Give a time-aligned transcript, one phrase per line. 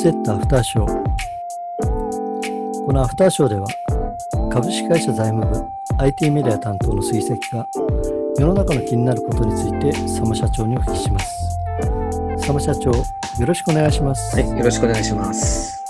[0.00, 1.04] ステッドアフターショー。
[2.86, 3.66] このアフターショーでは、
[4.50, 5.62] 株式会社財務部
[5.98, 7.68] IT メディア担当の水石が、
[8.38, 11.58] 世の中の気になることについて、佐間社長にお聞きします。
[12.38, 13.04] 佐間社長、よ
[13.46, 14.34] ろしくお願いします。
[14.34, 15.84] はい、よろしくお願いします。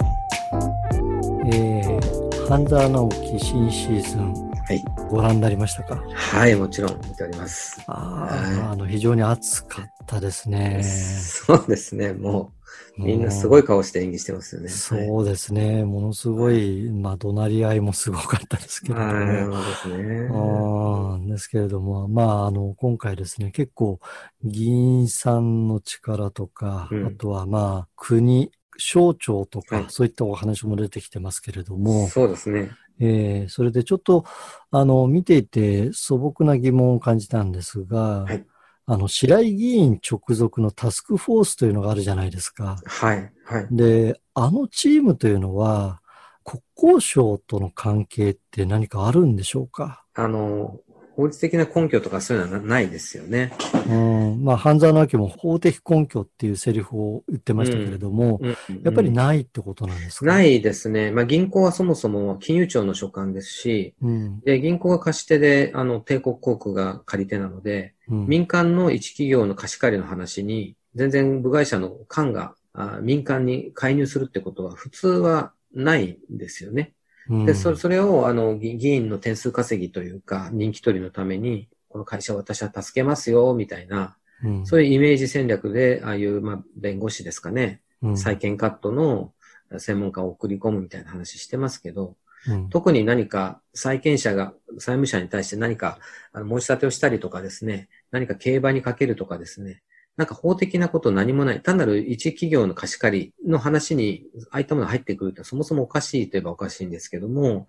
[1.47, 4.35] えー、半沢直樹新シーズン、
[4.67, 4.85] はい。
[5.09, 6.03] ご覧になりましたか？
[6.13, 7.81] はい、もちろん見ております。
[7.87, 10.83] ああの、非常に熱かったですね。
[10.83, 12.49] そうですね、もう、
[12.99, 14.69] みんなすごい顔して演技してますよね。
[14.69, 15.85] そうですね。
[15.85, 19.13] ものすごい、まあ、怒鳴り合いもすごかったですけれども。
[19.13, 20.29] はい、そうですね。
[20.31, 24.01] あーですけれども、まあ、あの、今回ですね、結構、
[24.43, 32.71] 議員さんの力とか、うんあとはまあ、国、省庁とか、はいそういったお話も出てきてますけれども、そうですね。
[32.99, 34.25] えーそれでちょっと、
[34.71, 38.45] あの、見ていて素朴な疑問を感じたんですが、はい
[38.87, 42.77] あの、白井議員直属のタスクフォースというのがあるじゃないですか。
[42.87, 43.67] はい、はい。
[43.71, 46.01] で、あのチームというのは、
[46.43, 50.05] 国交省との関係って何かあるんでしょうか？
[50.15, 50.81] あの、
[51.21, 53.53] 法律的な根拠とかそういうのはなないですよね。
[53.89, 60.27] うん、まあ、半沢直樹も法的根拠っていうセリフを言ってましたけれども、うんやっぱりうんないってことなんですか？
[60.27, 61.11] ないですね。
[61.11, 64.41] まあ、銀行はそもそも金融庁の所管ですし、うん。
[64.41, 68.27] で、銀行が貸し手で、あの、帝国航空が借り手なので、うん。
[68.27, 76.95] 民間の一企業の貸し借りの話に、全然部外者の官があ民間に介入するってことは普通はないんですよね。
[77.31, 77.47] うん。
[77.47, 84.67] で、そそれを、あの、議議員の点数稼ぎというか、人気取りのために、この会社を私は助けますよ、みたいな、うん。
[84.67, 88.19] そういうイメージ戦略で、ああいう、まあ、弁護士ですかね、うん。
[88.19, 89.33] 債権カットの
[89.79, 92.17] 専門家を送り込むみたいな話してますけど、
[92.49, 92.69] うん。
[92.69, 95.99] 特に何か債権者が債務者に対して何か
[96.35, 99.83] 申し立てをしたりとかですね、何か競馬にかけるとかですね、
[100.21, 101.63] なんか法的なこと何もない。
[101.63, 107.67] 単なる一企業の貸し借りの話に、ああいったものが入ってくるってそもそもおかしいといえばおかしいんですけども、うん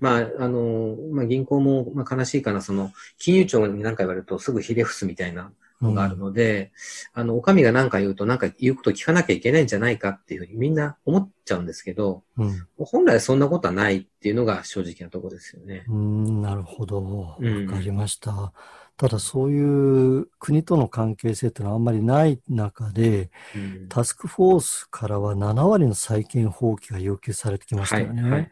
[0.00, 5.50] まあ、あの、まあ、銀行も、まあ、悲しいかな、その、金融庁に何か言われるとすぐひれ伏すみたいな
[5.80, 6.72] のがあるので、
[7.14, 15.84] あの、お上が何か言うと何か言うこと聞かなきゃいけないんじゃないかっていうふうにみんな思っちゃうんですけど、うん本来そんなことはないっていうのが正直なところですよね。
[15.88, 17.02] うん、なるほど。
[17.02, 18.52] わうんかりました。
[18.96, 28.50] ただそういう国との関係性っていうのはあんまりない中で、うんタスクフォースからは7割の債権放棄が要求されてきましたはい、よはい、はいね。。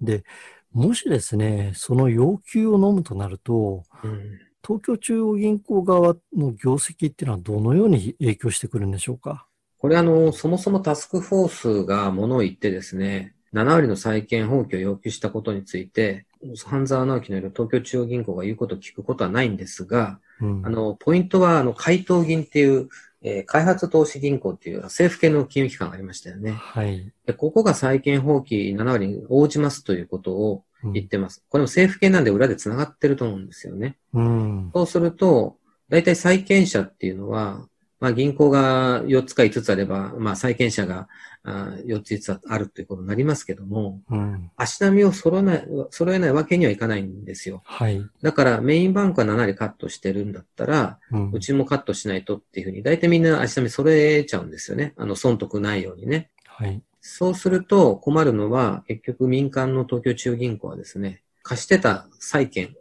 [0.00, 0.24] で、
[0.72, 9.46] もしですね、その要求を飲むとなると、うん東京中央銀行側の業績っていうのはどのように影響してくるんでしょうか？
[9.76, 16.26] これあの、そもそもタスクフォースがものを言ってですね、7割の債権放棄を要求したことについて、
[16.66, 22.88] 半沢直樹のいる東京中央銀行が言うことを聞くことはないんですが、うんあの、ポイントは、あの、海東銀っていう、
[23.24, 26.52] えー開発投資銀行っていう政府系の金融機関がありましたよね。
[26.52, 27.12] はい。
[27.24, 31.44] で、ここが債権放棄7割に応じますということをうん言ってます。
[31.48, 33.96] これも政府系なんで裏で繋がってると思うんですよね。
[34.12, 34.70] うん。
[34.74, 35.56] そうすると、
[35.88, 37.68] 大体債権者っていうのは、
[38.00, 41.06] まあ銀行が4つか5つあれば、まあ債権者が
[41.44, 44.50] あ4つ5つあるということになりますけども、うん。
[44.56, 47.62] 足並みを揃えない、揃えないわけにはいかないんですよ。
[47.64, 48.04] はい。
[48.22, 54.94] だからメインバンクは7割カットしてるんだったら、うんうちもカットしないとっていうふうに、大体みんな足並み揃えちゃうんですよね。
[54.96, 56.30] あの、損得ないようにね。
[56.46, 56.82] はい。
[57.00, 62.76] そうすると困るのは、結局民間の東京中央銀行はですね、貸してた債券、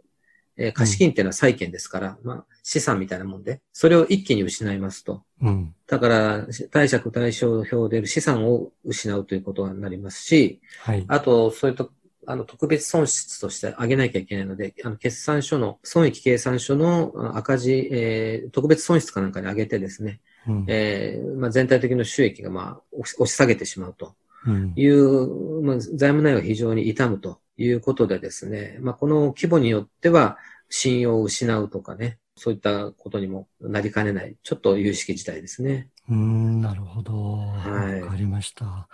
[0.58, 5.24] えー貸金っていうのは債券ですから、まあ、資産みたいなもんで、それを一気に失いますと。
[5.42, 5.74] うん。
[5.88, 11.06] だから、貸借対照表でる資産を失うということになりますし、はい。
[11.08, 11.92] あと、それと、
[12.28, 24.16] あの、特別損失として上げなきゃいけないので、あの、決算書の、損益計算書のあ赤字、えー特別損失かなんかに上げてですね、うんえーまあ、全体的な収益が、まあ、押し押し下げてしまうと
[24.48, 30.38] うんいう、まあ、財務内容が非常に痛むということでですね、まあ、この規模によっては、
[30.70, 35.90] 信用を失うとかね、そういったことにもなりかねない、ちょっと有識事態ですね。
[36.12, 37.14] うーん、なるほど。
[37.14, 38.88] はいわかりました。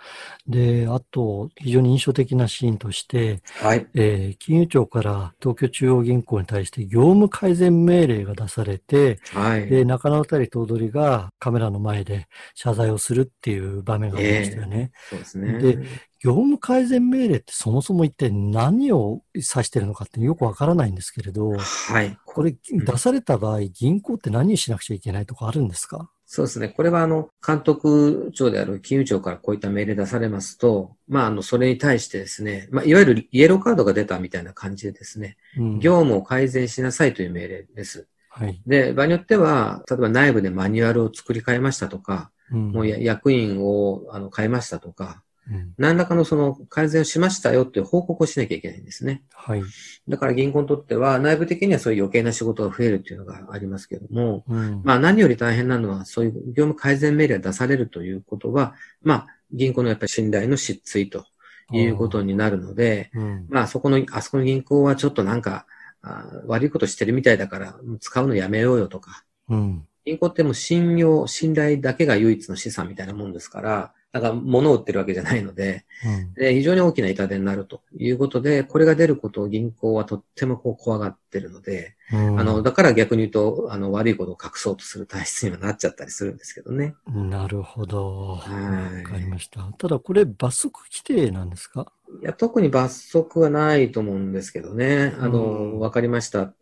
[0.46, 3.86] で、あと、非常に印象的なシーンとして、はい。
[3.94, 9.66] えー金融庁から東京中央銀行に対して業務改善命令が出されて、はい。
[9.68, 14.92] で、中野たり頭取がカメラの前で謝罪をするっていう場面がありましたよね。
[15.10, 15.58] そうですね。
[15.58, 15.76] で
[16.20, 22.18] 業務改善命令ってそもそも一体何を指してるのかってよくわからないんですけれど、はい。
[22.26, 26.10] これ出された場合、銀行って何しなくちゃいけないとかあるんですか？
[26.30, 26.68] そうですね。
[26.68, 38.08] これは、あの、監督長である金融庁からこういった命令出されますと、まあ、あの、それに対してですね、まあ、いわゆるイエローカードが出たみたいな感じでですね、うん業務を改善しなさいという命令です。
[38.28, 38.60] はい。
[38.66, 49.22] で、場合によっては、例えば内部でマニュアルを作り変えましたとか、うんもうや役員をあの変えましたとか、うん何らかのその改善をしましたよっていう報告をしなきゃいけないんですね。
[49.32, 49.62] はい。
[50.08, 61.24] だから銀行にとっては内部的にはそういう余計な仕事が増えるっていうのがありますけども、うんまあ何より大変なのはそういう業務改善命令が出されるということは、まあ銀行のやっぱり信頼の失墜と
[61.72, 65.66] いうことになるので、うんまあそこの、あそこの銀行はちょっとなんか、
[66.00, 69.86] あ悪いことしてるみたいだから使うのやめようよとか、うん。
[70.04, 86.94] 銀行ってもう信用、信頼だけが唯一の資産みたいなもんですから、だから物を売ってるわけじゃないので、うんで非常に大きな痛手になるということで、これが出ることを銀行はとってもこう怖がってるので、うんあの、だから逆に言うと、あの、悪いことを隠そうとする体質にはなっちゃったりするんですけどね。
[87.06, 88.26] なるほど。
[88.28, 89.60] わはいかりました。
[89.78, 91.92] ただこれ罰則規定なんですか？
[92.22, 95.14] いや、特に罰則はないと思うんですけどね。
[95.20, 96.54] あうんの、わかりました。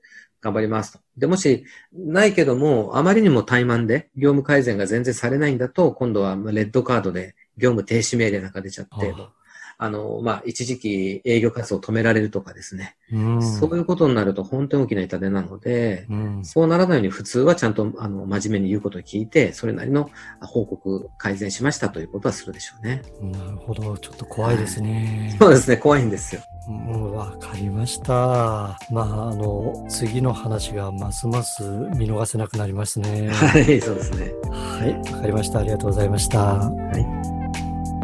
[0.42, 0.98] 頑張りますと。
[1.16, 9.30] で、もし、ないけども、あまりにも怠慢で、業務改善が全然されないんだと、今度はレッドカードで業務停止命令なんか出ちゃって、あ
[9.78, 12.96] あの、まあ、一時期営業活動を止められるとかですね。
[13.12, 13.42] うん。
[13.42, 16.44] そういうことになると本当に大きな痛手なので、うん。
[16.44, 20.08] そうならないように普通はちゃんと、あの、真面目に言うことを聞いて、それなりの
[20.40, 23.02] 報告、改善しましたということはするでしょうね。
[23.20, 23.98] なるほど。
[23.98, 25.36] ちょっと怖いですね。
[25.38, 26.40] そうですね、怖いんですよ。
[26.68, 28.78] うん、わかりました。
[28.90, 31.62] まあ、あの、次の話がますます
[31.96, 33.28] 見逃せなくなりますね。
[33.30, 34.32] はい、そうですね。
[34.50, 35.58] はい、わかりました。
[35.58, 36.72] ありがとうございました。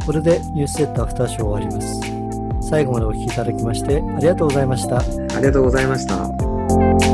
[0.05, 2.01] これでニュースセットアフターショー終わります。
[2.61, 4.99] 最後までお聞きいただきましてありがとうございました。
[4.99, 5.03] あ
[5.41, 7.12] りがとうございました。